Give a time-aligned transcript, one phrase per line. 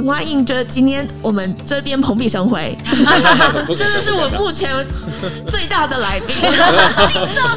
[0.00, 2.74] 很欢迎，觉得今天我们这边蓬荜生辉，
[3.76, 4.74] 真的是我目前
[5.46, 6.34] 最大的来宾，
[7.06, 7.54] 紧张。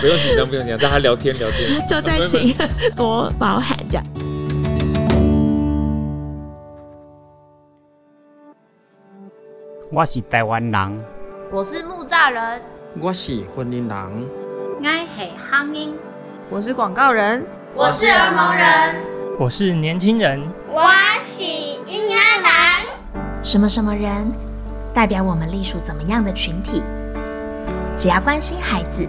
[0.00, 2.56] 不用紧张，不用紧张，大家聊天聊天，就再请
[2.94, 4.06] 多包涵这样。
[9.90, 11.04] 我是台湾人，
[11.50, 12.62] 我是木栅人，
[13.00, 14.28] 我是婚姻人，
[14.78, 15.96] 我是乡音，
[16.48, 17.44] 我是广告人，
[17.74, 18.94] 我是儿童人，
[19.40, 20.38] 我是年轻人，
[20.70, 20.82] 我
[21.22, 23.42] 是婴仔人。
[23.42, 24.30] 什么什么人
[24.92, 26.82] 代表我们隶属怎么样的群体？
[27.96, 29.08] 只要关心孩子，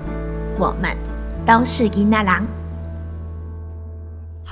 [0.58, 0.95] 我们
[1.45, 2.60] 都是囡仔人。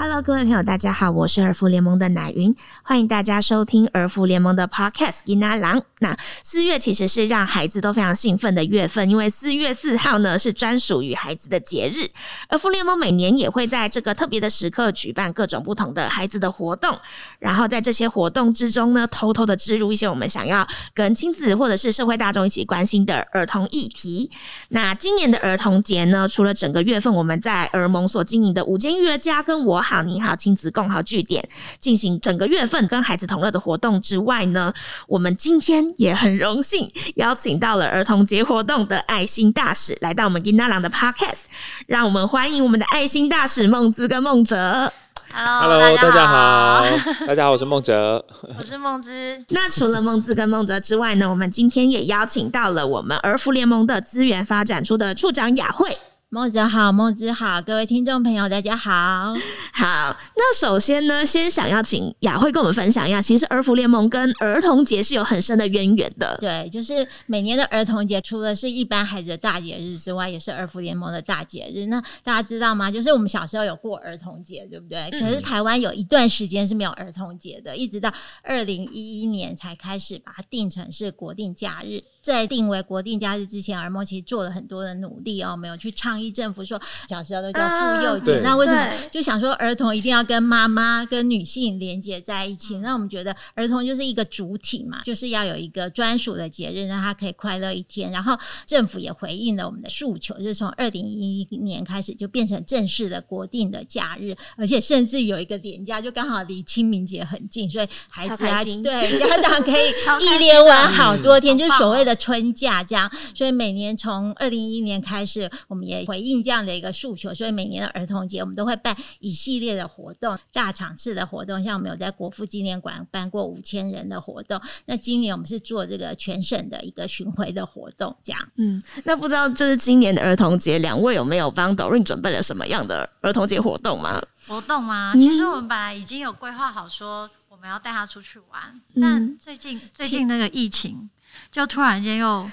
[0.02, 5.70] Hello，各位朋友，大家好，我是儿福联盟的奶云，欢迎大家收听儿福联盟的 Podcast《囡仔人》。
[6.00, 12.10] 那四月其实是让孩子都非常兴奋的月份，因为四月四号呢是专属于孩子的节日。
[12.48, 16.98] 儿福联盟每年也会在这个特别的时刻举办各种不同的孩子的活动，
[17.38, 24.32] 然后在这些活动之中呢，偷偷的植入一些我们想要跟亲子或者是社会大众一起关心的儿童议题。
[24.70, 31.44] 那今年的儿童节呢，除了整个月份我们在儿盟所经营的五间育儿家跟我好你好亲子共好据点
[31.80, 34.72] 进行整个月份跟孩子同乐的活动之外呢，
[35.08, 41.46] 我们今天也很荣幸邀请到了儿童节活动的爱心大使来到我们金大郎的 Podcast，
[41.88, 44.94] 让我们欢迎我们的爱心大使孟姿跟孟哲。
[45.32, 46.84] Hello，大家好，
[47.26, 48.24] 大家好，我是孟哲，
[48.58, 49.44] 我是孟姿。
[49.50, 55.98] 那除了孟姿跟孟哲之外呢，我们今天也邀请到了我们儿福联盟的资源发展处的处长雅慧。
[56.32, 59.34] 孟子好，孟子好，各位听众朋友，大家好。
[59.74, 66.38] 好，那首先呢，先想要请雅慧跟我们分享一下，其实儿福联盟跟儿童节是有很深的渊源的。
[66.40, 71.88] 对，就是每年的儿童节，除了是一般孩子的大节日之外，也是儿福联盟的大节日。
[71.88, 72.92] 那大家知道吗？
[72.92, 75.00] 就是我们小时候有过儿童节，对不对？
[75.12, 78.14] 嗯、可是台湾有一段时间是没有儿童节的，一直到
[78.44, 82.04] 二零一一年才开始把它定成是国定假日。
[82.30, 92.78] 在定为国定假日之前，儿盟其实做了很多的努力哦，没有去倡议政府说小时候都叫妇幼节，啊、那为什么就想说儿童一定要跟妈妈、跟女性连接在一起？
[92.82, 98.12] 那我们觉得儿童就是一个主体嘛，就是要有一个专属的节日，让他可以快乐一天。
[98.12, 98.38] 然后
[98.68, 109.90] 政府也回应了我们的诉求，就是从二零一一年开始就变成正式的国定的假日，而且甚至有一个连假，就刚好离清明节很近，所以孩子啊，对家长可以
[110.24, 112.19] 一连玩好多天，就是所谓的。
[112.20, 128.50] 春假这样，所以每年从二零一一年开始，我们也回应这样的一个诉求，所以每年的儿童节我们都会办一系列的活动，大场次的活动，像我们有在国父纪念馆办过五千人的活动，那今年我们是做这个全省的一个巡回的活动，这样。
[128.58, 134.22] 嗯，那不知道就是今年的儿童节，两位有没有帮 Doreen 准备了什么样的儿童节活动吗？
[134.48, 135.14] 活动吗？
[135.16, 141.10] 其实我们本来已经有规划好说我们要带他出去玩，嗯、但最近最近那个疫情。
[141.52, 142.48] 就突然间又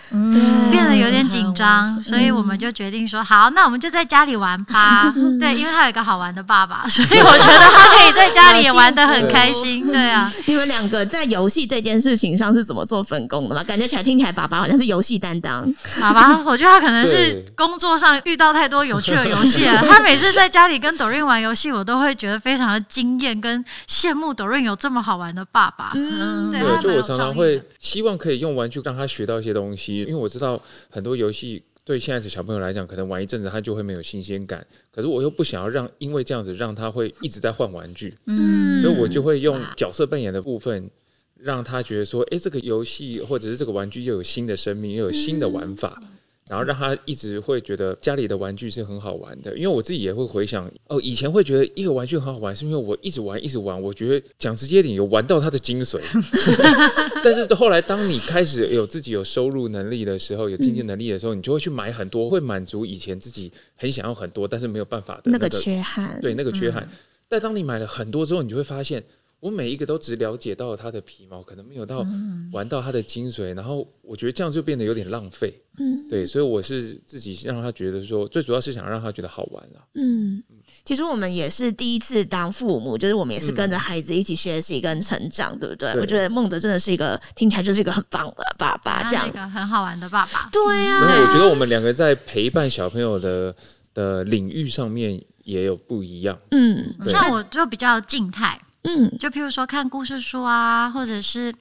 [0.71, 5.13] 变得有点紧张，所以我们就决定说好，那我们就在家里玩吧。
[5.39, 9.87] 对，因为他有一个好玩的爸爸， 所以我觉得他可以在家里也玩的很开心。
[9.87, 13.63] 对啊，你们两个在游戏这件事情上是怎么做分工的吗？
[13.65, 15.71] 感觉起来听起来爸爸好像是游戏担当。
[16.01, 19.85] 爸爸， 我觉得他可能是工作上遇到太多有趣的游戏了。
[19.87, 25.93] 他每次在家里跟 Doreen 玩游戏，我都会觉得非常的惊艳跟羡慕 Doreen 有这么好玩的爸爸。
[25.95, 28.81] 嗯，对，就我常常会希望可以用玩具。
[28.85, 34.65] 让他学到一些东西，因为我知道很多游戏对现在的小朋友来讲，可能玩一阵子他就会没有新鲜感。
[34.93, 40.89] 可是我又不想要让，因为这样子让他会一直在换玩具，嗯，所以我就会用角色扮演的部分，
[41.37, 46.01] 让他觉得说，哎、欸，这个游戏或者是这个玩具又有新的生命，又有新的玩法。
[46.49, 56.01] 然后让他一直会觉得家里的玩具是很好玩的，因为我自己也会回想哦，以前会觉得一个玩具很好玩，是因为我一直玩一直玩，我觉得讲直接点有玩到它的精髓。
[57.25, 66.19] 但是后来当你开始有自己有收入能力的时候，有经济能力的时候，你就会去买很多，会满足以前自己很想要很多，但是没有办法的那个缺憾。
[66.21, 66.89] 对，那个缺憾。
[67.29, 69.03] 但当你买了很多之后，你就会发现。
[69.39, 72.05] 我每一个都只了解到了它的皮毛，可能没有到
[72.53, 75.55] 玩到它的精髓，然后我觉得这样就变得有点浪费。
[75.79, 79.87] 嗯，对，所以我是自己让他觉得说，最主要是想让他觉得好玩了。
[79.95, 80.43] 嗯，
[80.83, 85.93] 其实我们也是第一次当父母，就是我们也是跟着孩子一起学习跟成长，对不对？
[86.01, 90.49] 我觉得孟哲真的是一个听起来就是一个很棒的爸爸，这样一个很好玩的爸爸。
[90.51, 93.55] 对呀，我觉得我们两个在陪伴小朋友的
[93.93, 96.39] 的领域上面也有不一样。
[96.53, 98.59] 嗯，像我就比较静态。
[98.87, 101.53] 嗯，就譬如说看故事书啊，或者是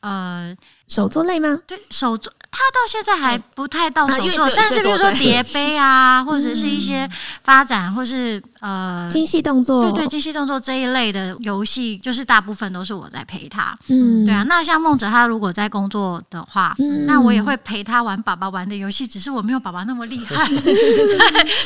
[0.00, 0.56] 呃
[0.88, 1.60] 手作类吗？
[1.66, 2.32] 对，手作。
[2.50, 7.08] 他到现在还不太到手作，啊、但是比如说叠杯啊，或者是一些
[7.44, 13.78] 发展，或是呃精细动作，对对，精细动作这一类的游戏，就是大部分都是我在陪他。
[13.88, 14.44] 嗯，对啊。
[14.44, 20.46] 那像梦哲，他如果在工作的话，嗯、那我也会陪他玩爸爸玩的游戏，只是我没有爸爸那么厉害。
[20.46, 20.74] 对，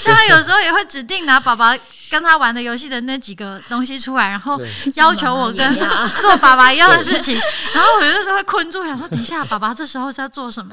[0.03, 1.73] 像他有时候也会指定拿爸爸
[2.11, 4.61] 跟他玩的游戏的那几个东西出来，然后
[4.97, 5.75] 要求我跟
[6.21, 7.39] 做爸爸一样的事情，
[7.73, 10.71] 然后我有的时候会困住，想说等一下，爸爸这时候是要做什么？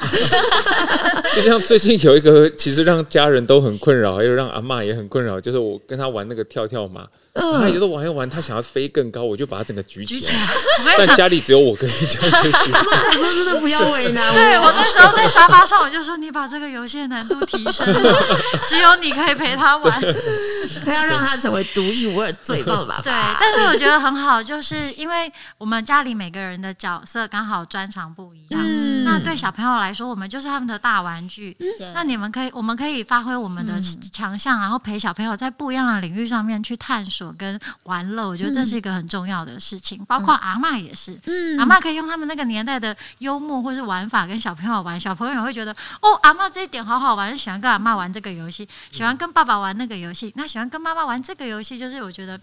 [1.35, 7.05] 就像最近有一个，其实让家人都很困扰，又让阿嬷也很困扰，就是我跟他玩那个跳跳马。
[7.33, 10.47] 他有时候玩一玩，他想要飞更高，我就把他整个举起来。
[10.97, 12.71] 但家里只有我可以这样子举。
[12.71, 14.35] 那时候真的不要为难我。
[14.35, 17.85] 对，我那时候在沙发上，我就说你把这个游戏的难度提升，
[18.67, 20.01] 只有你可以陪他玩。
[20.85, 23.01] 他要让他成为独一无二最棒的爸爸。
[23.03, 28.61] 对，但是我觉得很好，就是因为我们家里每个人的角色刚好专长不一样。
[28.63, 28.88] 嗯。
[29.09, 31.57] 那对小朋友来说，我们就是他们的大玩具。
[31.59, 31.65] 嗯。
[31.95, 37.33] 那你们可以，我们可以发挥我们的强项，然后陪小朋友在不一样的领域上面去探索。
[37.39, 40.01] 跟玩乐，我觉得这是一个很重要的事情。
[40.01, 45.71] 嗯、包括阿嬷也是，嗯、阿嬷可以用他们那个年代的幽默或是玩法跟小朋友玩，小朋友也会觉得
[46.01, 52.37] 哦，阿嬷这一点好好玩，就喜欢跟阿嬷玩这个游戏，喜欢跟爸爸玩那个游戏，那喜欢跟妈妈玩这个游戏，就是我觉得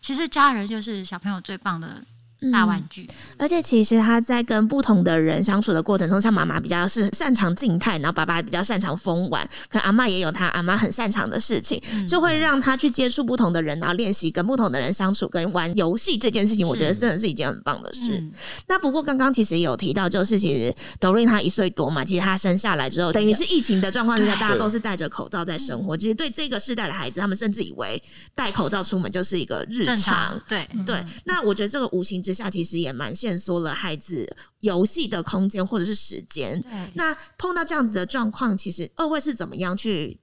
[0.00, 2.02] 其实家人就是小朋友最棒的。
[2.50, 18.18] 大玩具、嗯，而且其实他在跟不同的人相处的过程中，像妈妈比较是擅长静态，然后爸爸比较擅长疯玩，可阿妈也有他阿妈很擅长的事情，嗯、就会让他去接触不同的人，然后练习跟不同的人相处，跟玩游戏这件事情，我觉得真的是一件很棒的事。
[18.18, 18.32] 嗯、
[18.68, 25.96] 那不过刚刚其实也有提到，就是其实 Doreen 他一岁多嘛，其实他生下来之后，等于是疫情的状况之下，大家都是戴着口罩在生活。
[25.96, 28.02] 其实对这个世代的孩子，他们甚至以为
[28.34, 29.96] 戴口罩出门就是一个日常。
[29.96, 30.68] 常对。
[30.84, 33.14] 对，嗯、那我觉得这个无形之下，其实也蛮。
[33.14, 36.60] 限缩了孩子游戏的空间或者是时间。
[36.60, 40.18] 对那碰到这样子的状况，其实二位是怎么样去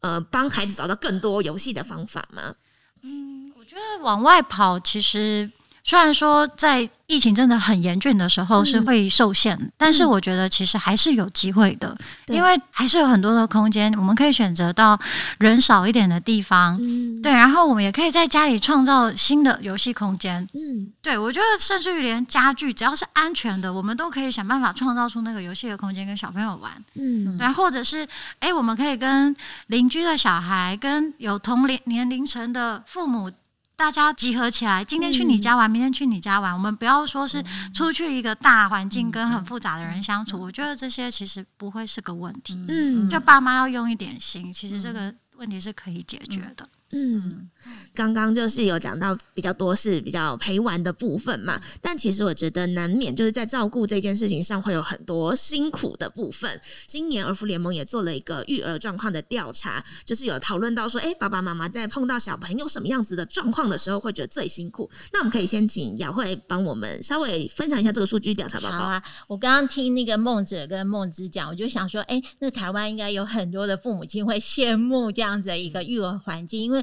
[0.00, 2.54] 呃帮孩子找到更多游戏的方法吗？
[3.02, 5.50] 嗯，我觉得往外跑，其实
[5.86, 6.90] 虽然说在。
[7.08, 11.96] 疫情真的很严峻的时候是会受限，嗯、但是我觉得其实还是有机会的，
[12.26, 14.98] 嗯、因为还是有很多的空间，我们可以选择到
[15.38, 28.04] 人少一点的地方，嗯、对，然后我们也可以在家里创造新的游戏空间，嗯，对，我觉得甚至于连家具只要是安全的，我们都可以想办法创造出那个游戏的空间跟小朋友玩，嗯，对，或者是
[28.40, 29.32] 哎、欸，我们可以跟
[29.68, 33.30] 邻居的小孩，跟有同龄年龄层的父母。
[33.76, 36.52] 大家集合起来，今天去你家玩，嗯、明天去你家玩。
[36.52, 37.44] 我们不要说是
[37.74, 42.58] 出去一个大环境跟很复杂的人相处，嗯、我觉得这些其实不会是个问题。
[42.68, 46.66] 嗯，就爸妈要用一点心，其实这个问题是可以解决的。
[46.96, 47.50] 嗯，
[47.94, 56.58] 刚刚就是有讲到比较多是比较陪玩的部分嘛，但其实我觉得难免就是在照顾这件事情上会有很多辛苦的部分。
[56.86, 64.90] 今年儿福联盟也做了一个育儿状况的调查，就是有讨论到说，哎、欸，爸爸妈妈在碰到小朋友什么样子的状况的时候会觉得最辛苦。
[65.12, 68.78] 那我们可以先请雅慧帮我们稍微分享一下这个数据调查报告。
[68.78, 76.82] 好啊，我刚刚听那个梦者跟梦芝讲，我就想说，哎、欸，那台湾应该有很多的父母亲会羡慕这样子的一个育儿环境，因为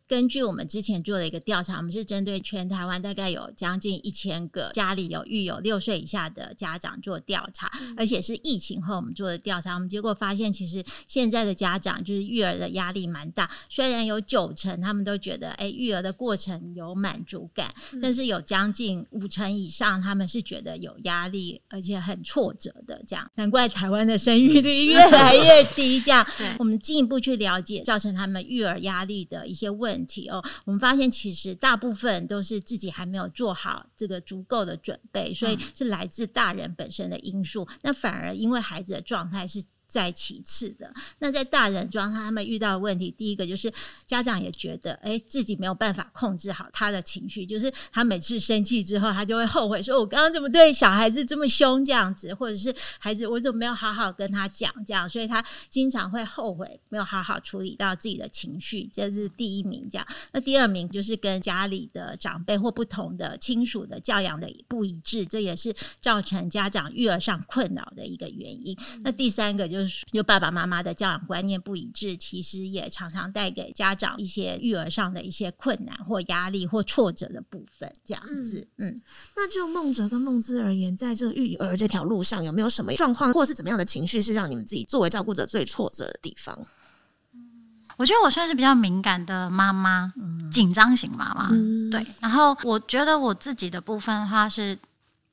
[0.11, 9.73] 根据我们之前做的一个调查，我们是针对全台湾大概有将近一千个家里有育有六岁以下的家长做调查，嗯、而且是疫情后我们做的调查。
[9.73, 13.49] 我们结果发现，其实现在的家长就是育儿的压力蛮大。
[13.69, 23.01] 虽然有九成他们都觉得，哎，育儿的过程有满足感，嗯、但是有将近五成以上他们是觉得有压力，而且很挫折的。
[23.07, 26.01] 这样，难怪台湾的生育率越来越低。
[26.01, 26.27] 这样，
[26.59, 30.00] 我们进一步去了解造成他们育儿压力的一些问题。
[30.01, 37.67] 问题哦，我们发现其实大部分都是自己还没有做好这个足够的准备，所以是来自大人本身的因素。
[37.83, 39.63] 那反而因为孩子的状态是。
[39.91, 43.71] 在其次的，那在大人装，他们遇到的问题，第一个就是
[44.07, 59.89] 家长也觉得，哎、自己没有办法控制好他的情绪，就是他每次生气之后，他就会后悔，说我刚刚怎么对小孩子这么凶这样子，或者是孩子我怎么没有好好跟他讲这样，所以他经常会后悔没有好好处理到自己的情绪，这是第一名。
[59.91, 68.73] 这样，那第二名就是跟家里的长辈或不同的亲属的教养的不一致，这也是造成家长育儿上困扰的一个原因。
[69.03, 69.80] 那第三个就。
[70.11, 78.67] 就爸爸妈妈的教养观念不一致，其实也常常带给家长一些育儿上的一些困难或压力或挫折的部分，这样子。
[78.77, 79.01] 嗯，嗯，
[79.35, 86.57] 那就梦哲跟梦姿而言，在这个育儿这条路上，有没有什么状况，或是怎么样的情绪，是让你们自己作为照顾者最挫折的地方？
[87.97, 90.13] 我觉得我算是比较敏感的妈妈，
[90.51, 91.49] 紧张型妈妈。
[91.51, 94.77] 嗯、对，然后我觉得我自己的部分的话是。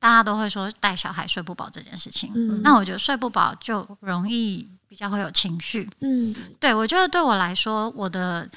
[0.01, 8.49] 大家都会说带小孩睡不饱这件事情，嗯，那我觉得睡不饱就容易比较会有情绪，嗯，对，我觉得对我来说，我的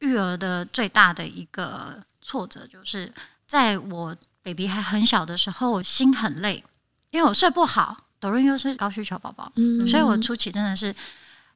[0.00, 3.12] 育儿的最大的一个挫折就是
[3.46, 6.64] 在我 baby 还很小的时候，我心很累，
[7.10, 10.94] 因为我睡不好，抖音又是高需求宝宝，嗯，所以我初期真的是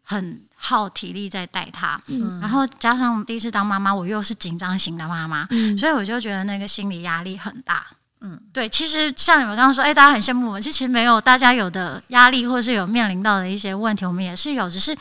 [0.02, 7.87] 很耗体力在带他，嗯，然后加上第一次当妈妈，我又是紧张型的妈妈，嗯，所以我就觉得那个心理压力很大。
[8.23, 14.95] 嗯，对，其实像你们刚刚说，哎，大家很羡慕我们，其实没有大家有的压力，或是有面临到的一些问题，我们也是有，只是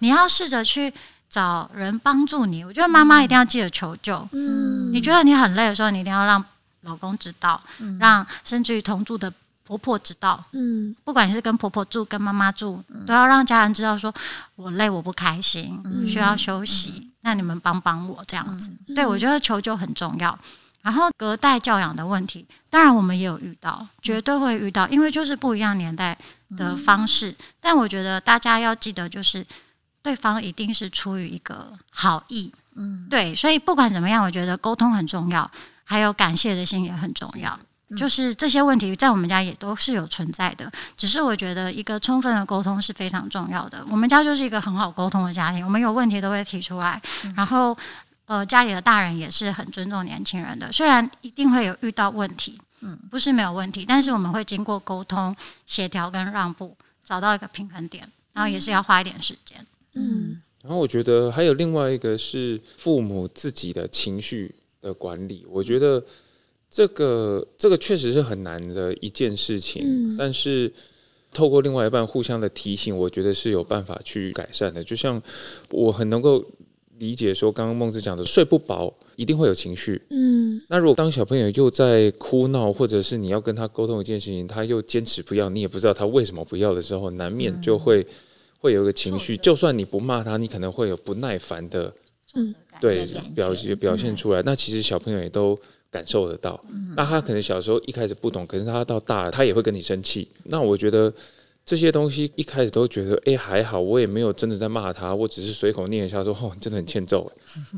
[0.00, 0.92] 你要试着去
[1.30, 2.62] 找人帮助你。
[2.62, 4.28] 我觉得妈妈一定要记得求救。
[4.32, 6.44] 嗯，你觉得你很累的时候，你一定要让
[6.82, 9.32] 老公知道，嗯、让甚至于同住的
[9.64, 10.44] 婆婆知道。
[10.52, 14.20] 嗯，不管你是跟婆婆住，跟妈妈住，都要让家人知道说，说
[14.54, 18.70] 我累，我不开心，需要休息，嗯、那你们帮帮我这样子。
[18.86, 20.38] 嗯、对，我觉得求救很重要。
[20.86, 26.16] 然后隔代教养的问题，当然我们也有遇到，绝对会遇到，因为就是不一样年代
[26.56, 27.32] 的方式。
[27.32, 29.44] 嗯、但我觉得大家要记得，就是
[30.00, 35.50] 对方一定是出于一个好意，嗯，对，所以不管怎么样，我觉得沟通很重要，
[35.82, 37.58] 还有感谢的心也很重要。
[37.88, 43.84] 嗯、就是这些问题在我们家也都是有存在的，只是我觉得一个充分的沟通是非常重要的。
[43.90, 47.76] 我们家就是一个很好沟通的家庭，我们有问题都会提出来，嗯、然后。
[48.26, 59.64] 呃，家里的大人也是很尊重年轻人的，虽然一定会有遇到问题，嗯，不是没有问题，但是我们会经过沟通、协调跟让步，找到一个平衡点，然后也是要花一点时间，
[59.94, 60.42] 嗯。
[60.62, 64.52] 然后我觉得还有另外一个是父母自己的情绪
[64.82, 66.04] 的管理，我觉得
[66.68, 70.72] 这个这个确实是很难的一件事情，嗯，但是
[71.32, 74.82] 透过另外一半互相的提醒，我觉得是有办法去改善的。
[74.82, 75.22] 就像
[75.70, 76.44] 我很能够。
[76.98, 80.00] 理解说，刚刚孟子讲的睡不饱，一定会有情绪。
[80.10, 88.06] 嗯，那如果当小朋友又在哭闹，或者是你要跟他沟通一件事情，他又坚持不要，你也不知道他为什么不要的时候，难免就会、嗯、
[88.60, 89.36] 会有一个情绪。
[89.36, 91.92] 就算你不骂他，你可能会有不耐烦的，
[92.34, 94.40] 嗯，对，表现表现出来。
[94.40, 95.58] 嗯、那其实小朋友也都
[95.90, 96.58] 感受得到。
[96.70, 100.28] 嗯、那他可能小时候一开始不懂，可是他到大了，他也会跟你生气。
[100.44, 101.12] 那我觉得。
[101.66, 107.30] 这些东西一开始都觉得，哎，还好，我也没有真的在骂他，我只是随口念一下说，哦，真的很欠揍。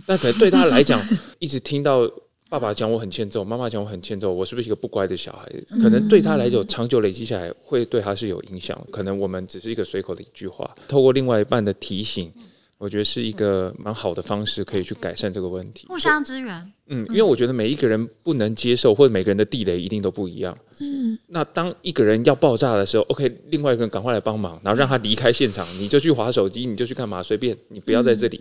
[0.05, 1.01] 但可能对他来讲，
[1.39, 2.07] 一直听到
[2.51, 5.51] 爸爸讲我很欠揍，妈妈讲我很欠揍，我是不是一个不乖的小孩？
[5.83, 8.79] 可能对他来讲，长久累积下来，会对他是有影响。
[8.91, 12.31] 可能我们只是一个随口的一句话，透过另外一半的提醒。
[12.79, 15.87] 我觉得是一个蛮好的方式，可以去改善这个问题。
[15.89, 16.73] 互相支援。
[16.87, 20.57] 嗯，因为我觉得每一个人不能接受，或者每个人的地雷一定都不一样。
[20.81, 21.19] 嗯。
[21.27, 28.41] 那当一个人要爆炸的时候，OK，另外一个人赶快来帮忙，然后让他离开现场，你就去划手机，你就去干嘛，随便，你不要在这里。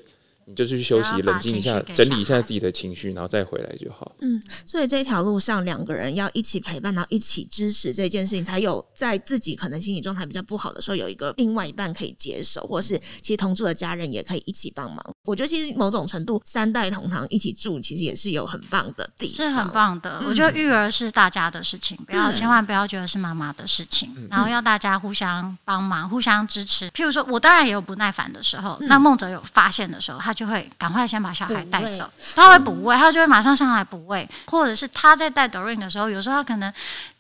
[0.50, 4.16] 你就去休息，冷静一下，整理一下自己的情绪，然后再回来就好。
[4.22, 15.06] 嗯，所以这条路上两个人要一起陪伴，然后一起支持这件事情，才有在自己可能心理状态比较不好的时候，有一个另外一半可以接手，或是其实同住的家人也可以一起帮忙。
[15.26, 20.24] 我觉得其实某种程度三代同堂一起住，其实也是有很棒的地方，是很棒的。
[20.26, 26.90] 我觉得育儿是大家的事情，不要千万不要觉得是妈妈的事情，然后要大家互相帮忙、互相支持。
[26.92, 30.37] 譬如说我当然也有不耐烦的时候，那孟哲有发现的时候，他。
[30.38, 36.72] 就会赶快先把小孩带走，他会补喂，他就会马上上来补喂，或者是他在带 Doreen 的时候，有时候他可能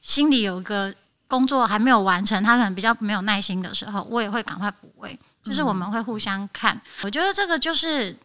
[0.01, 0.93] 心里有一个
[1.27, 8.15] 工作还没有完成，他可能比较没有耐心的时候，我也会赶快补喂，就是我们会互相看，我觉得这个就是。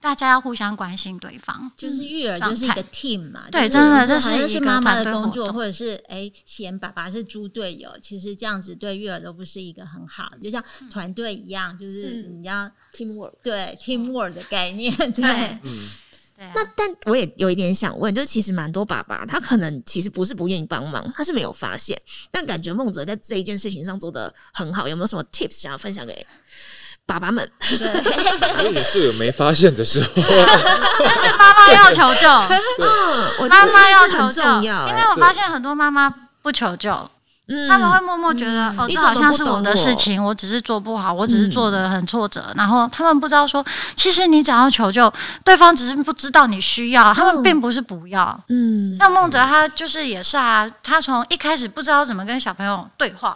[0.00, 3.48] 大家要互相关心对方，就是育儿就是一个 team 嘛。
[3.50, 15.24] 对，真的这是一个妈妈的工作，或者是哎嫌爸爸是猪队友，其实这样子对育儿都不是一个很好，就像团队一样，就是你要 teamwork，对 teamwork 的概念，对。
[15.64, 22.00] 嗯，那但我也有一点想问，就是其实蛮多爸爸他可能其实不是不愿意帮忙，他是没有发现，
[22.30, 26.24] 但感觉孟哲在这一件事情上做的很好，有没有什么 tips 想要分享给？
[27.08, 27.50] 爸爸们，
[28.58, 32.28] 我也是有没发现的时候，但是妈妈要求救，
[32.78, 36.12] 嗯，妈妈要求救，因为我发现很多妈妈
[36.42, 36.90] 不求救，
[37.66, 39.62] 他们会默默觉得哦，这好像是我？
[39.62, 43.64] 的事情，我只是做不好，我只是做的很挫折，然后他们不知道说，
[43.96, 45.10] 其实你只要求救，
[45.42, 53.34] 对方只是不知道你需要，他们并不是不要，嗯，像孟哲他就是也是啊，他从一开始不知道怎么跟小朋友对话。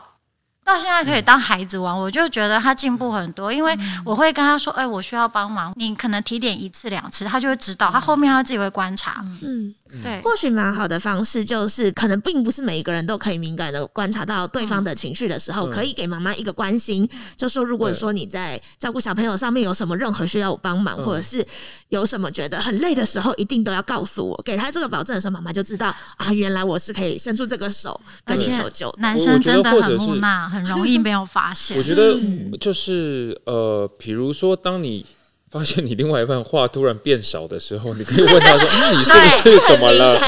[0.64, 9.74] 到现在可以当孩子玩，我就觉得他进步很多，因为我会跟他说：“哎，我需要帮忙，你可能提点一次两次，他就会知道，他后面他自己会观察。”嗯。
[10.02, 21.46] 对，或许蛮好的方式就是，可能并不是每一个人都可以敏感的观察到对方的情绪的时候，嗯、可以给妈妈一个关心，嗯、就说如果说你在照顾小朋友上面有什么任何需要我帮忙，嗯、或者是
[21.90, 24.42] 有什么觉得很累的时候，一定都要告诉我。
[24.42, 28.90] 给他这个保证的时候，妈妈就知道啊，原来我是可以伸出这个手跟你求救。
[28.96, 31.76] 男生真的很木讷，很容易没有发现。
[31.80, 32.16] 我觉得
[32.60, 35.04] 就是呃，比如说当你。
[35.52, 40.18] 发现你另外一半话突然变少的时候，你可以问他说：“嗯， 你是不是怎么了？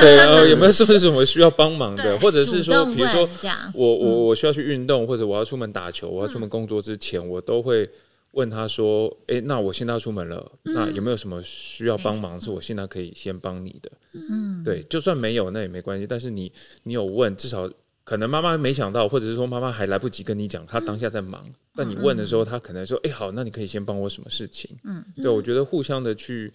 [0.00, 2.18] 对，呃，有没有是不是什么需要帮忙的？
[2.18, 3.28] 或者是说，比如说
[3.72, 7.88] 我我我需要去运动，或者我要出门打球，我要出门工作之前，我都会
[8.32, 12.40] 问他说：‘哎，那我现在要出门了，那有没有什么需要帮忙？
[12.40, 13.88] 是我现在可以先帮你的？’
[14.28, 16.50] 嗯，对，就算没有那也没关系，但是你
[16.82, 17.70] 你有问，至少。”
[18.04, 21.42] 可能妈妈没想到，或者是说妈妈还来不及跟你讲，她当下在忙。
[21.46, 26.52] 嗯、但你问的时候，她可能说：“哎、欸，好，那你可以先帮我什么事情？”嗯，对，我觉得互相的去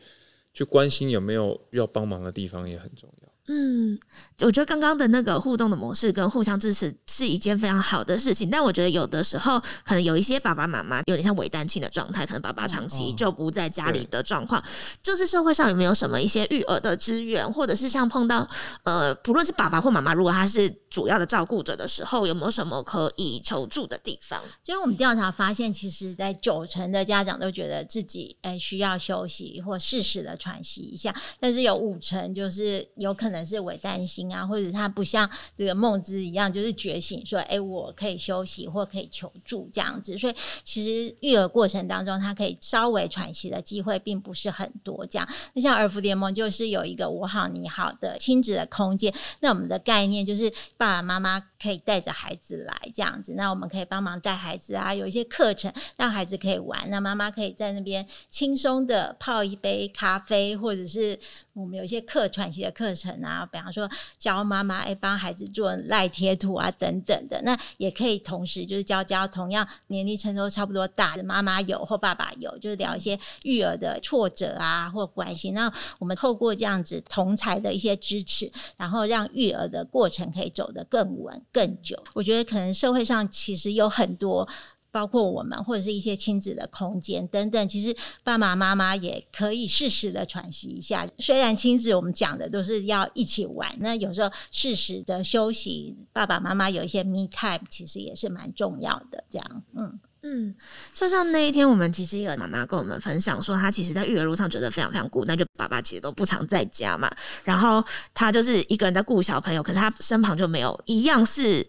[0.54, 3.30] 去关心有没有要帮忙的地方也很重要。
[3.52, 3.98] 嗯，
[4.42, 14.64] 我觉得刚刚的那个互动的模式跟互相支持是一件非常好的事情，但我觉得有的时候可能有一些爸爸妈妈有点像伪单亲的状态，可能爸爸长期就不在家里的状况，哦、
[15.02, 18.48] 就是社会上有没有什么一些育儿的资源，或者是像碰到
[18.84, 24.42] 呃，不论是爸爸或妈妈，如果他是主要的照顾者的时候，有没有什么可以求助的地方？
[24.66, 33.40] 因为我们调查发现，其实在九成的家长都觉得自己哎需要休息或适时的喘息一下，但是有五成就是有可能。
[33.50, 40.16] 是伪担心啊，或者他不像这个梦之一样，就是觉醒说，哎，我可以休息或可以求助这样子。
[40.18, 45.04] 所以其实育儿过程当中，他可以稍微喘息的机会并不是很多。
[45.08, 49.12] 这样，那像儿福联盟就是有一个我好你好的亲子的空间。
[49.40, 50.52] 那我们的概念就是
[50.90, 61.20] 爸爸妈妈可以带着孩子来这样子，那我们可以帮忙带孩子啊，有一些课程让孩子可以玩，那妈妈可以在那边轻松的泡一杯咖啡，或者是
[61.54, 63.46] 我们有一些课喘息的课程啊。
[63.46, 75.52] 比方说教妈妈哎，帮孩子做赖贴图啊等等的，那也可以同时就是教教同样年龄层都差不多大的妈妈有或爸爸有，就是聊一些育儿的挫折啊或关系。
[75.52, 81.98] 那我们透过这样子同才的一些支持，然后让育儿的过程可以走走得更稳更久。
[82.14, 84.48] 我觉得可能社会上其实有很多。
[84.92, 91.08] 包括我们或者是一些亲子的空间等等，其实爸爸妈妈也可以适时的喘息一下。
[91.20, 99.24] 虽然亲子我们讲的都是要一起玩，那有时候适时的休息，爸爸妈妈有一些 me time，其实也是蛮重要的。
[99.30, 100.54] 这样，嗯嗯，
[100.94, 107.10] 就像那一天，我们其实有妈妈跟我们分享说，她其实在育儿路上觉得非常非常孤单，就爸爸其实都不常在家嘛，
[107.44, 111.68] 然后她就是一个人在顾小朋友，可是她身旁就没有一样是。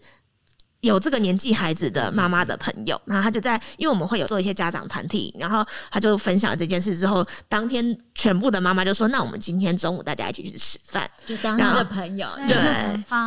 [0.81, 12.55] 有这个年纪孩子的妈妈的朋友，然后他就在，因为我们会有做一些家长团体，然后他就分享了这件事之后，当天全部的妈妈就说：“那我们今天中午大家一起去吃饭。”就当他的朋友，对。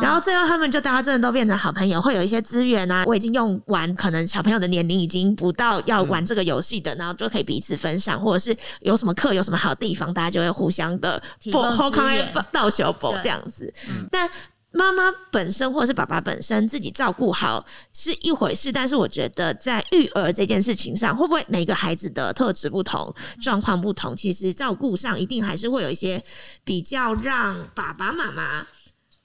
[0.01, 13.73] 然后最后他们就大家真的都变成好朋友，会有一些资源啊，我已经用完，可能小朋友的年龄已经不到要玩这个游戏的，然后就可以彼此分享，或者是有什么课有什么好地方，大家就会互相的提供资源，到小宝这样子。
[14.11, 14.29] 但
[14.75, 26.21] 妈妈本身或是爸爸本身自己照顾好是一回事，但是我觉得在育儿这件事情上，会不会每个孩子的特质不同、状况不同，其实照顾上一定还是会有一些
[26.65, 28.67] 比较让爸爸妈妈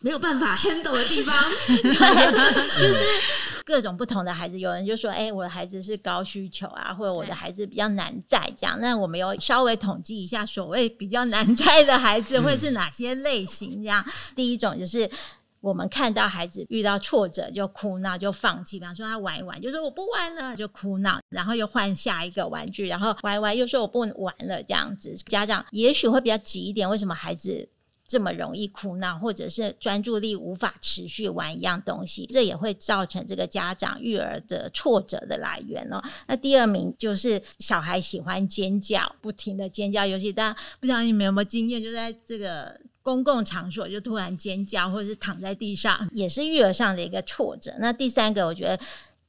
[0.03, 1.35] 没有办法 handle 的地方。
[1.67, 3.05] 对，就是
[3.65, 13.83] 各种不同的孩子，有人就说：“哎、我的孩子是高需求啊，或者我的孩子比较难带。”这样，那我们有稍微统计一下，所谓比较难带的孩子会是哪些类型？
[13.83, 14.05] 这样，
[14.37, 15.11] 第一种就是。
[15.61, 26.88] 我们看到孩子遇到挫折就哭闹就放弃，比方说他玩一玩就说我不玩了就哭闹，然后又换下一个玩具，然后玩一玩又说我不玩了这样子，家长也许会比较急一点。
[26.88, 27.68] 为什么孩子
[28.07, 32.27] 这么容易哭闹，或者是专注力无法持续玩一样东西？
[32.27, 36.03] 这也会造成这个家长育儿的挫折的来源哦。
[36.27, 42.81] 那第二名就是小孩喜欢尖叫，不停的尖叫，尤其大家不知道你们有没有经验，就在这个。
[43.03, 47.75] 公共场所就突然尖叫，或者是躺在地上，也是育儿上的一个挫折。
[47.79, 48.79] 那第三个，我觉得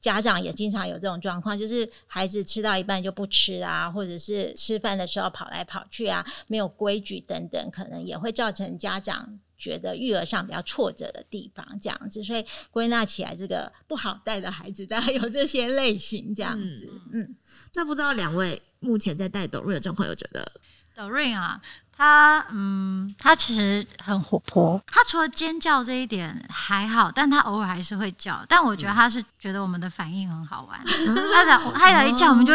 [0.00, 11.66] 家长也经常有这种状况，就是孩子吃到一半就不吃啊，或者是吃饭的时候跑来跑去啊，没有规矩等等，可能也会造成家长觉得育儿上比较挫折的地方。
[11.80, 16.92] 这样子，所以归纳起来，这个不好带的孩子大概有这些类型这样子。
[17.12, 17.34] 嗯，
[17.74, 20.52] 那不知道两位目前在带董瑞的状况，有觉得？
[20.96, 21.60] Doreen 啊，
[21.96, 24.80] 他嗯，他其实很活泼。
[24.86, 28.44] 他除了尖叫这一点还好，但他偶尔还是会叫。
[28.48, 30.80] 但我觉得他是觉得我们的反应很好玩。
[30.84, 32.54] 嗯、他讲他一叫，我们就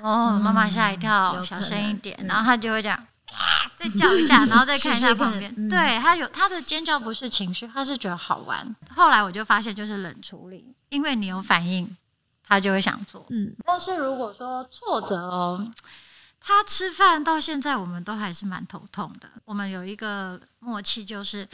[0.00, 2.16] 哦，妈妈吓一跳，嗯、小声一点。
[2.28, 3.06] 然后他就会这样，
[3.76, 5.52] 再叫一下，然后再看一下旁边。
[5.56, 8.76] 嗯、对他有他的尖叫不是情绪，他是觉得好玩。
[8.94, 11.96] 后来我就发现，就是冷处理，因为你有反应，
[12.46, 13.26] 他就会想做。
[13.30, 15.66] 嗯，但是如果说挫折哦。
[16.40, 19.28] 他吃饭到现在，我们都还是蛮头痛的。
[19.44, 21.46] 我们有一个默契，就是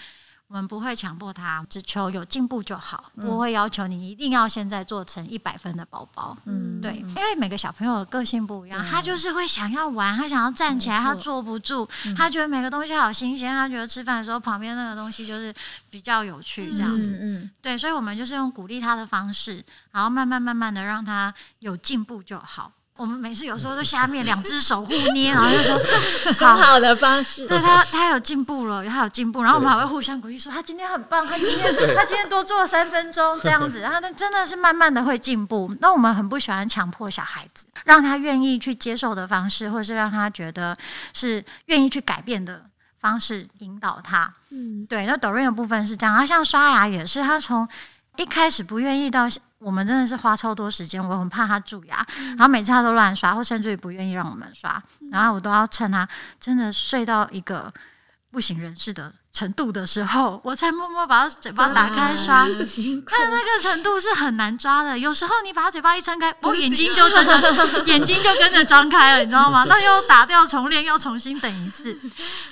[0.46, 6.36] 我们不会强迫他，只求有进步就好，嗯、不会要求你一定要现在做成一百分的宝宝。
[6.44, 15.52] 嗯，对，因为每个小朋友的个性不一样，他就是会想要玩，他想要站起来，他坐不住，嗯、他觉得每个东西好新鲜，他觉得吃饭的时候旁边那个东西就是
[15.90, 17.12] 比较有趣，这样子。
[17.20, 22.70] 嗯，嗯对，所以我们就是用鼓励他的方式，然后慢慢慢慢的让他有进步就好。
[22.96, 25.76] 我们每次有时候都下面两只手互捏，然后就说
[26.38, 27.44] 好好的方式。
[27.44, 35.76] 对他，他有进步了，他有进步，然后我们还会互相鼓励说他今天很棒，他今天 他今天多做了三分钟这样子，然后他真的是慢慢的会进步。
[35.80, 40.76] 那我们很不喜欢强迫小孩子，让他愿意去接受的方式，或者是让他觉得
[41.12, 42.62] 是愿意去改变的
[43.00, 44.32] 方式引导他。
[44.50, 45.04] 嗯，对。
[45.04, 47.68] 那 Doreen 的部分是这样，他像刷牙也是，他从
[48.16, 49.28] 一开始不愿意到。
[49.60, 56.06] 我们真的是花超多时间，我很怕他蛀牙，然后每次他都乱刷，或甚至于不愿意让我们刷，然后我都要趁他
[56.38, 57.72] 真的睡到一个
[58.30, 62.44] 不省人事的程度的时候，我才默默把他嘴巴打开刷。
[63.08, 69.64] 看那个程度是很难抓的，有时候你把他嘴巴一撑开，我眼睛就真的眼睛就跟着张开了，你知道吗？
[69.66, 71.98] 那又打掉重练，又重新等一次。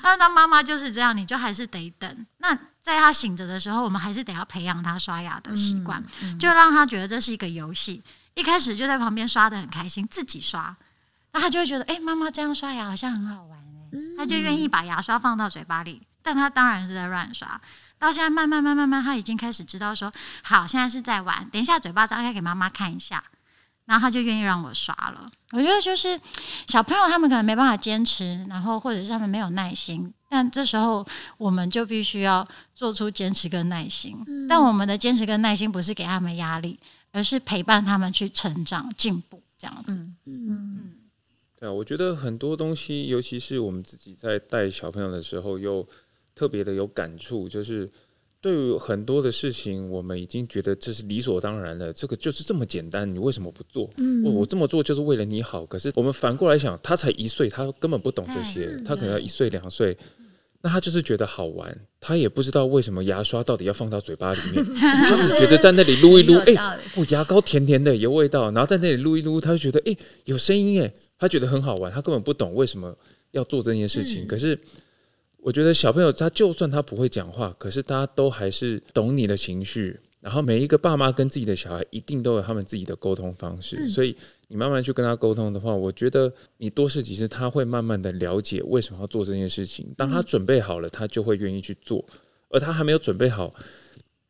[0.03, 2.27] 那当妈妈就是这样，你就还是得等。
[2.39, 8.03] 那在他醒着的时候，我们还是得要培养他刷牙的习惯，嗯嗯、就让他觉得这是一个游戏。
[8.35, 10.75] 一开始就在旁边刷的很开心，自己刷，
[11.33, 13.59] 那他就会觉得，哎、欸，妈妈这样刷牙好像很好玩。
[14.17, 17.61] 他就愿意把牙刷放到嘴巴里，但他当然是在乱刷。
[17.99, 20.11] 到现在慢慢慢慢慢，他已经开始知道说，
[20.43, 21.47] 好，现在是在玩。
[21.51, 23.23] 等一下嘴巴张开给妈妈看一下，
[23.85, 25.31] 然后他就愿意让我刷了。
[25.51, 26.19] 我觉得就是
[26.67, 34.17] 小朋友他们可能没办法坚持，然后或者是他们没有耐心，但这时候我们就必须要做出坚持跟耐心。
[34.27, 36.79] 嗯、但我们的坚持跟耐心不是给他们压力，
[37.11, 39.93] 而是陪伴他们去成长进步这样子。
[39.93, 40.47] 嗯嗯。
[40.49, 40.81] 嗯
[41.61, 45.87] 对啊，我觉得很多东西，尤其是我们自己在带小朋友的时候，又
[46.35, 47.47] 特别的有感触。
[47.47, 47.87] 就是
[48.41, 53.89] 对于很多的事情，我们已经觉得这是理所当然的，这个就是这么简单，你为什么不做？
[53.99, 55.67] 嗯，我这么做就是为了你好。
[55.67, 59.95] 可是我们反过来想，他才一岁，他根本不懂这些，他可能要一岁两岁。
[60.63, 72.97] 那他就是觉得好玩，他也不知道为什么牙刷到底要放到嘴巴里面，他只觉得在那里撸一撸， 哎、欸，哦，牙膏甜甜的有味道，然后在那里撸一撸，他就觉得哎、欸，有声音哎，他觉得很好玩，他根本不懂为什么
[73.33, 74.25] 要做这件事情。
[74.25, 74.59] 嗯、可是
[75.39, 79.99] 我觉得小朋友他就算他不会讲话，可是大家都还是懂你的情绪。
[80.23, 89.93] 然后每一个爸妈跟自己的小孩一定都有他们自己的沟通方式，嗯、所以你慢慢去跟他沟通的话，我觉得你多试几次，他会慢慢的了解为什么要做这件事情。
[89.97, 91.99] 当他准备好了，他就会愿意去做；
[92.51, 93.53] 而他还没有准备好，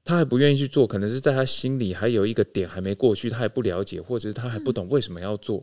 [0.02, 5.62] 他还不愿意去做，可能是在他心里还有一个点还没过去，他还不了解，或者是他还不懂为什么要做。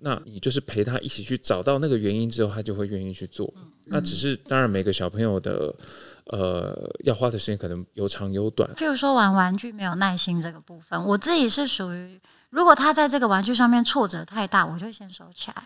[0.00, 3.52] 那你就是陪他一起去找到那个原因之后，他就会愿意去做。
[3.86, 5.74] 那只是当然每个小朋友的。
[6.28, 8.68] 呃，要花的时间可能有长有短。
[8.74, 15.62] 譬如说玩玩具没有耐心这个部分，我自己是属于，如果他在这个玩具上面挫折太大，我就先收起来。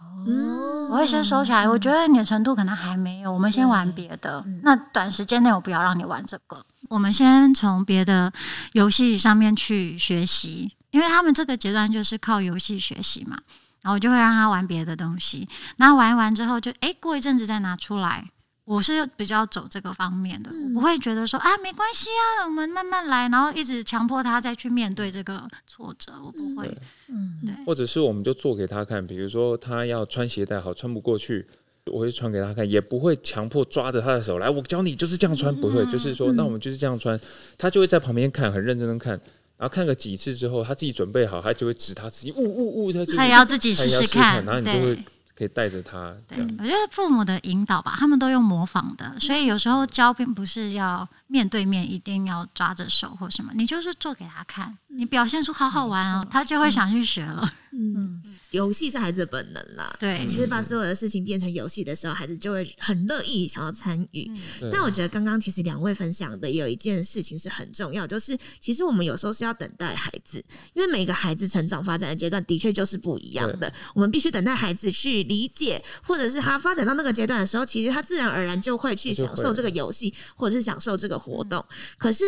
[0.00, 1.68] 哦，我会先收起来。
[1.68, 4.42] 我觉得你的程度可能还没有，我们先玩别的。
[4.46, 8.32] 嗯、那短时间内我不要让你玩这个，我们先从别的
[8.72, 13.36] 游戏上面去学习，因为他们这个阶段就是靠游戏学习嘛。
[13.82, 18.30] 然后我就会让他玩别的东西，那玩一玩之后就，就哎过一阵子再拿出来。
[18.70, 26.72] 我是比较走这个方面的，嗯、我不会觉得说啊没关系啊，我们慢慢来，然后一直强迫他再去面对这个挫折，我不会。
[27.08, 27.52] 嗯，对。
[27.66, 31.44] 或者是我们就做给他看，比如说他要穿鞋带好穿不过去，
[31.86, 37.18] 我会穿给他看，也不会强迫抓着他的手来，我教你就是这样穿，不会，嗯、就是说那我们就是这样穿，
[37.58, 39.14] 他就会在旁边看，很认真的看，
[39.56, 44.96] 然后看个几次之后，他自己准备好，他就会指他自己，呜呜呜，他就他也要自己试试看，然后你就会。
[45.40, 46.14] 可以带着他。
[46.28, 57.48] 对，我觉得父母的引导吧，他们都用模仿的，所以有时候教并不是要面对面，一定要抓着手或什么，你就是做给他看，你表现出好好玩哦，他就会想去学了。
[57.72, 59.96] 嗯，游戏是孩子的本能啦。
[60.00, 64.28] 对，其实把所有的事情变成游戏的时候，孩子就会很乐意想要参与。
[64.60, 81.62] 嗯、但我觉得刚刚其实两位分享的有一件事情是很重要，就是其实我们有时候是要等待孩子，因为每个孩子成长发展的阶段的确就是不一样的，我们必须等待孩子去理解，或者是他发展到那个阶段的时候，其实他自然而然就会去享受这个游戏，或者是享受这个活动。
[81.98, 82.24] 可是。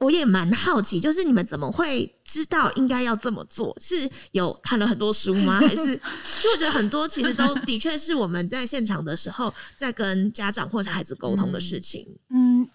[0.00, 3.76] 我也蛮好奇，就是你们怎么会知道应该要这么做？
[3.82, 5.60] 是有看了很多书吗？
[5.60, 12.06] 还是 因为我觉得很多其实都的确是我们在现场的时候在跟家长或者孩子沟通的事情。
[12.30, 12.66] 嗯，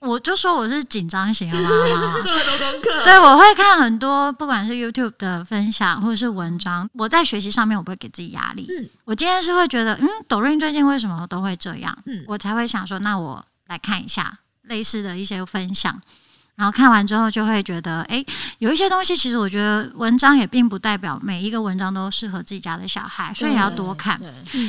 [0.00, 3.02] 我就说我是紧张型的妈妈， 做很多功课。
[3.02, 6.86] 对，我会看很多，不管是 YouTube 的分享或者是文章。
[6.92, 8.66] 我在学习上面，我不会给自己压力。
[8.68, 11.96] 嗯，我今天是会觉得，嗯，抖音最近为什么都会这样？
[12.04, 16.00] 嗯，我才会想说，那我来看一下类似的一些分享。
[16.56, 18.24] 然后看完之后就会觉得，哎，
[18.60, 24.16] 有一些东西其实我觉得文章也并不代表每一个文章都适合自己家的小孩，所以你要多看。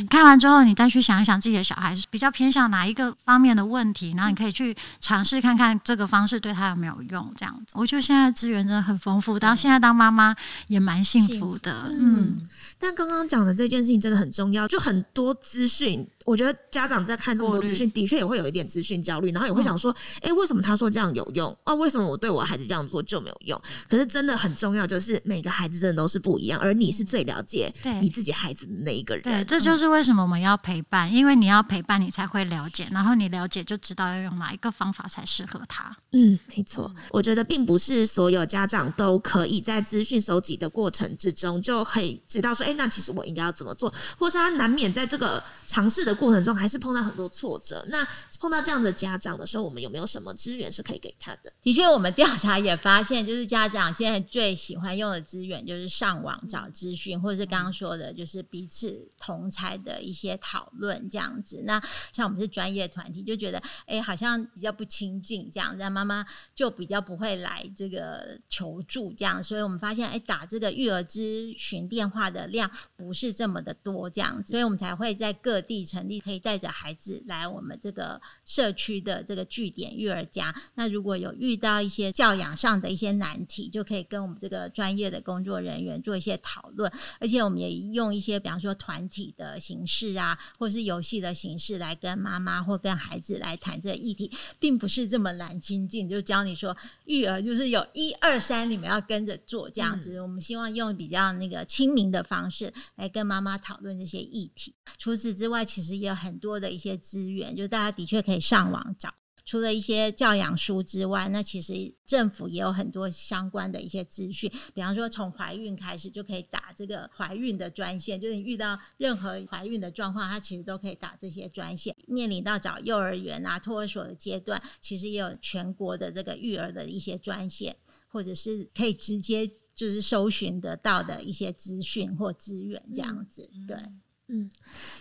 [0.10, 7.32] 看完之后，你再去想一想自己的小孩是比较偏向哪一个方面的问题，然后你可以去尝试看看这个方式对他有没有用。
[7.38, 11.92] 这样子，我觉得现在资源真的很丰富，当现在当妈妈也蛮幸福的。
[11.92, 16.08] 嗯，但刚刚讲的这件事情真的很重要，就很多资讯。
[16.26, 21.74] 我觉得家长在看这么多资讯，的确也会有一点资讯焦虑，然后也会想说，哎、嗯，为什么他说这样有用啊？
[21.76, 23.62] 为什么我对我孩子这样做就没有用？
[23.88, 29.24] 可是真的很重要，就是每个孩子真的都是不一样，而你是最了解你自己孩子的那一个人。
[29.24, 35.96] 对，这就是为什么我们要陪伴，因为你要陪伴，你才会了解，然后你了解就知道要用哪一个方法才适合他。
[36.14, 36.92] 嗯，没错。
[37.12, 46.16] 我觉得并不是所有家长都可以在资讯收集的过程之中就可以知道说，哎，那其实我应该要怎么做，或是他难免在这个尝试的。
[46.16, 48.08] 过程中还是碰到很多挫折，那
[48.40, 51.52] 碰到这样的家长的时候，我们有没有什么资源是可以给他的？
[51.62, 61.62] 的确，我们调查也发现，就是家长现在最喜欢用的资源就是上网找资讯，或者是刚刚说的，就是彼此同侪的一些讨论这样子。
[61.66, 61.82] 那
[62.14, 66.26] 像我们是专业团体，就觉得哎，好像比较不亲近这样，让妈妈
[66.56, 69.44] 就比较不会来这个求助这样。
[69.44, 76.06] 所以我们发现，哎，打这个育儿咨询电话的量不是这么的多这样子，所以我们才会在各地成。
[76.08, 80.54] 立可以带着孩子来我们这个社区的这个据点育儿家。
[80.76, 86.92] 那如果有遇到一些教养上的一些难题，就可以跟我们这个专业的工作人员做一些讨论。
[87.20, 96.08] 而且我们也用一些，比方说团体的形式啊，或是游戏的形式来跟妈妈或跟孩子来谈这个议题，并不是这么难亲近。
[96.08, 100.18] 就教你说育儿就是有一二三，你们要跟着做这样子。
[100.18, 104.76] 嗯、我们希望用比较那个亲民的方方式来跟妈妈讨论这些议题。
[105.00, 105.96] 除此之外，其实。
[105.96, 109.12] 也有很多的一些资源，就大家的确可以上网找。
[109.46, 111.74] 除了一些教养书之外，那其实
[112.06, 114.52] 政府也有很多相关的一些资讯。
[114.74, 121.96] 比方说，从怀孕开始就可以打这个怀孕的专线，就是你遇到任何怀孕的状况，它其实都可以打这些专线。
[122.08, 127.76] 面临到找幼儿园啊、托儿所的阶段，其实也有全国的这个育儿的一些专线，
[128.10, 133.76] 或者是可以直接就是搜寻得到的一些资讯或资源这样子，对。
[133.76, 134.02] 嗯，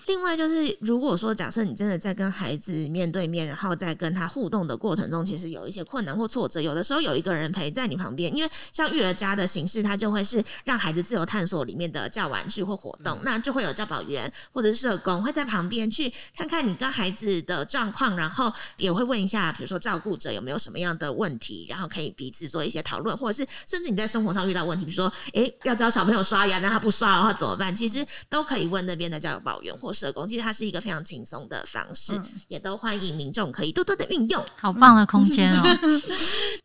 [0.06, 27.74] 另外就是，如果说假设你真的在跟孩子面对面，然后在跟他互动的过程中，其实有一些困难或挫折，有的时候有一个人陪在你旁边，因为像育儿家的形式，它就会是让孩子自由探索里面的教玩具或活动，那就会有教保员或者是社工会在旁边去看看你跟孩子的状况，然后也会问一下，比如说照顾者有没有什么样的问题，然后可以彼此做一些讨论，或者是甚至你在生活上遇到问题，比如说，诶，要教小朋友刷牙，那他不刷的话怎么办？
[27.74, 29.13] 其实都可以问那边的。
[29.18, 34.44] 教保员或社工，其实它是一个非常轻松的方式，嗯、也都欢迎民众可以多多的运用。
[34.56, 35.62] 好棒的空间哦！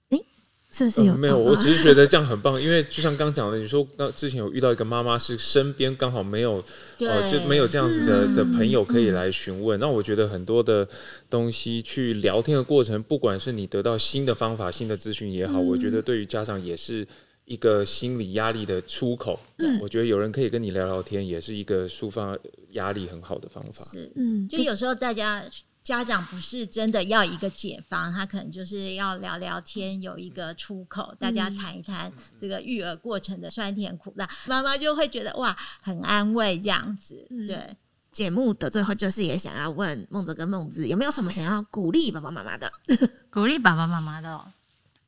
[0.10, 0.26] 哎、欸，
[0.72, 1.18] 是不是有、呃？
[1.18, 6.64] 没有，我只是觉得这样很棒，因为就像刚讲的，你说刚之前有遇到一个妈妈，是身边刚好没有，
[6.98, 9.80] 对呃，就没有这样子的的朋友可以来询问。
[9.80, 10.88] 嗯、那我觉得很多的
[11.30, 17.08] 东西去聊天的过程，不管是你得到新的方法、新的资讯也好，嗯、我觉得对于家长也是。
[17.50, 22.38] 一个心理压力的出口，嗯、我觉得有人可以跟你聊聊天，也是一个抒发
[22.74, 23.84] 压力很好的方法。
[23.84, 25.44] 是，嗯，就有时候大家
[25.84, 37.26] 家长不是真的要一个解放，他可能就是要聊聊天，有一个出口，大家谈一谈这个育儿过程的酸甜苦辣，妈妈就会觉得哇，很安慰这样子。
[37.32, 37.76] 嗯、对，
[38.12, 42.72] 节目的最后就是也想要问孟泽跟孟子，有没有什么想要鼓励爸爸妈妈的？
[43.34, 44.40] 鼓励爸爸妈妈的。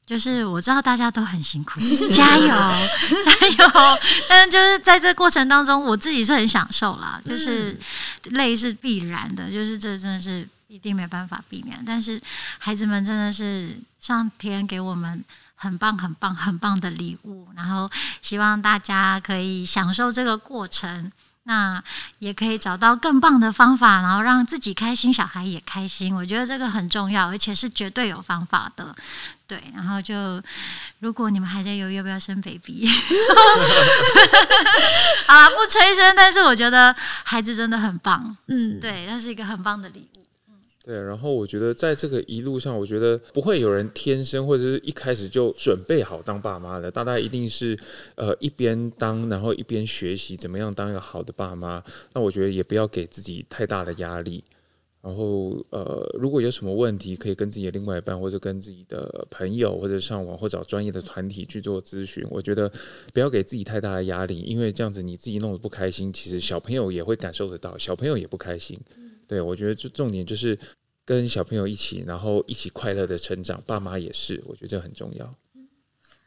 [0.06, 1.80] 就是我知道大家都很辛苦，
[2.12, 4.00] 加油加油！
[4.28, 7.22] 但是就是在这过程当中，我自己是很享受啦。
[7.24, 7.80] 就是
[8.26, 11.82] 累是必然的，就是这真的是一定没办法避免。
[11.86, 12.22] 但是
[12.58, 15.24] 孩子们真的是上天给我们
[15.56, 17.90] 很棒、很棒、很棒的礼物，然后
[18.22, 21.12] 希望大家可以享受这个过程。
[21.44, 21.84] 那
[22.20, 26.16] 也可以找到更棒的方法，然后让自己开心，小孩也开心。
[26.16, 28.96] 我觉得这个很重要，而且是绝对有方法的。
[29.48, 30.42] 对，然后就
[31.00, 32.88] 如果你们还在犹豫要不要生 baby，
[35.28, 38.38] 好了，不催生，但是我觉得孩子真的很棒。
[38.48, 40.11] 嗯，对，那是一个很棒的礼物。
[40.84, 47.78] 对，然后我觉得在这个一路上，我觉得不会有人天生或者是一开始就准备好当爸妈的，大家一定是
[48.16, 51.84] 呃一边当，然后一边学习怎么样当一个好的爸妈。
[52.14, 54.44] 那我觉得也不要给自己太大的压力。
[55.04, 62.24] 然后呃，如果有什么问题，可以跟自己的另外一半，或者跟自己的朋友，或者上网或找专业的团体去做咨询。
[62.30, 62.72] 我觉得
[63.12, 68.80] 不要给自己太大的压力，因为这样子你自己弄得不开心，其实小朋友也会感受得到，小朋友也不开心。
[69.32, 70.60] 对，我觉得就重点就是
[71.06, 73.64] 跟小朋友一起，然后一起快乐的成长。
[73.66, 75.36] 爸妈也是，我觉得这很重要。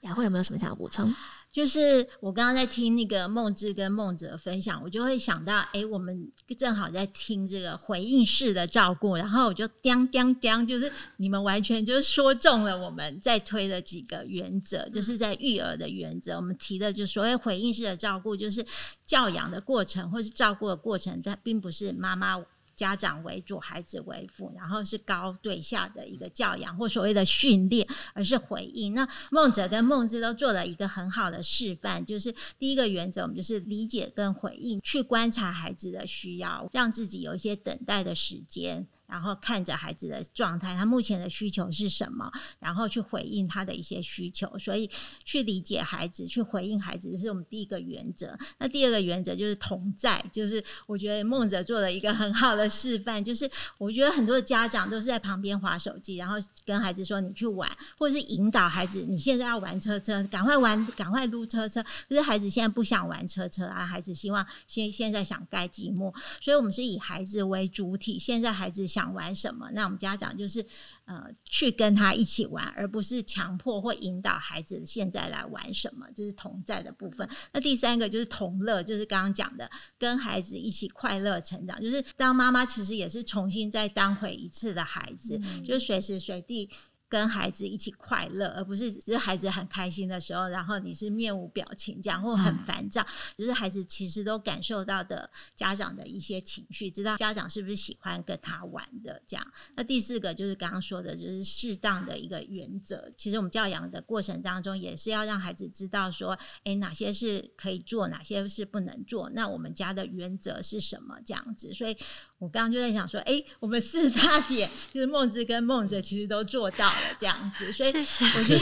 [0.00, 1.14] 雅慧有没有什么想要补充？
[1.52, 18.64] 就是我刚刚在听那个梦志跟梦泽分享，我就会想到，哎，我们正好在听这个回应式的照顾，然后我就叮叮叮，就是你们完全就是说中了我们在推的几个原则，就是在育儿的原则，我们提的就所谓回应式的照顾，就是
[19.04, 22.42] 教养的过程或是照顾的过程，它并不是妈妈。
[22.74, 28.94] 家长为主，孩子为辅，然后是高对下的一个教养或所谓的训练，而是回应。
[28.94, 38.86] 那梦泽跟梦志都做了一个很好的示范，就是第一个原则，我们就是理解跟回应，去观察孩子的需要，让自己有一些等待的时间。
[39.06, 44.58] 然后看着孩子的状态，他目前的需求是什么，然后去回应他的一些需求。
[44.58, 44.90] 所以
[45.24, 48.36] 去理解孩子，去回应孩子，这是我们第一个原则。
[48.58, 53.22] 那第二个原则就是同在，就是我觉得梦哲做了一个很好的示范。
[53.22, 68.18] 就是我觉得很多家长都是在旁边划手机，然后跟孩子说：“你去玩，或者是引导孩子，你现在要玩车车，赶快玩，赶快撸车车。”可是孩子现在不想玩车车啊，孩子希望现现在想盖积木，所以我们是以孩子为主体。
[68.18, 68.88] 现在孩子。
[68.94, 69.68] 想玩什么？
[69.72, 70.64] 那我们家长就是
[71.04, 76.06] 呃，去跟他一起玩，而不是强迫或引导孩子现在来玩什么。
[76.14, 77.28] 这是同在的部分。
[77.52, 81.82] 那第三个就是同乐，就是刚刚讲的，跟孩子一起快乐成长。
[81.82, 86.70] 就是当妈妈其实也是重新再当回一次的孩子，嗯、就是随时随地。
[87.14, 93.06] 跟孩子一起快乐，而不是只是孩子很开心的时候，然后你是面无表情这样，或很烦躁。
[93.36, 99.46] 只是孩子其实都感受到的家长的一些情绪，知道家长是不是喜欢跟他玩的这样。
[99.76, 103.08] 那第四个就是刚刚说的，就是适当的一个原则。
[103.16, 109.30] 其实我们教养的过程当中，也是要让孩子知道说，诶，哪些是可以做，哪些是不能做。
[109.30, 111.16] 那我们家的原则是什么？
[111.24, 111.72] 这样子。
[111.72, 111.96] 所以
[112.38, 117.03] 我刚刚就在想说，诶，我们四大点，就是梦之跟梦泽其实都做到了。
[117.18, 118.54] 这样子，所以我觉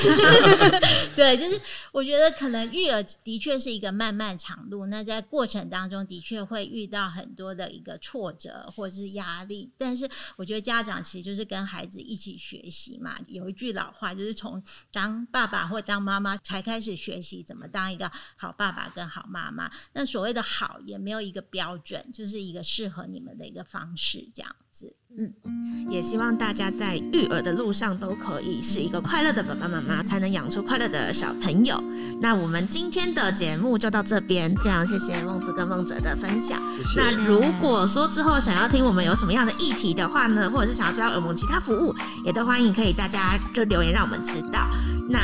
[0.70, 0.80] 得，
[1.16, 1.60] 对，就是
[1.92, 4.86] 我觉得可能育儿的确是一个漫漫长路。
[4.86, 13.16] 那在过程当中的确会遇到很多的一个挫折或者是压力，但是我觉得家长其实就是跟孩子一起学习嘛。
[13.28, 19.70] 有一句老话，就是从当爸爸或当妈妈才开始学习怎么当一个好爸爸跟好妈妈。
[19.92, 24.96] 那所谓的好也没有一个标准，就是一个适合你们的一个方式，这样子。
[25.18, 25.30] 嗯，
[25.90, 31.78] 也希望大家在育儿的路上都可以是一个快乐的爸爸妈妈，才能养出快乐的小朋友。
[32.18, 36.58] 那我们今天的节目就到这边，非常谢谢梦子跟梦哲的分享。
[36.96, 44.66] 那如果说之后想要听我们有什么样的议题的话呢，或者是想要知道儿盟其他服务，也都欢迎可以大家就留言让我们知道。
[45.10, 45.20] 那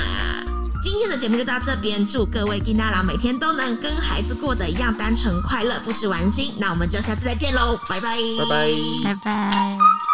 [0.81, 6.55] 今天的节目就到这边，祝各位囡仔郎每天都能跟孩子过的一样单纯快乐，不失玩心。
[6.59, 8.69] 那我们就下次再见喽，拜拜，拜拜，
[9.05, 10.08] 拜拜。